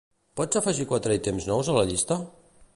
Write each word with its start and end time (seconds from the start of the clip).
Pots 0.39 0.59
afegir 0.61 0.87
quatre 0.93 1.19
ítems 1.19 1.47
nous 1.53 1.71
a 1.75 1.79
la 1.79 1.87
llista? 1.93 2.21